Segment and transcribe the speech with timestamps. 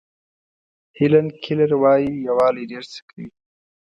[0.97, 3.27] هیلن کیلر وایي یووالی ډېر څه کوي.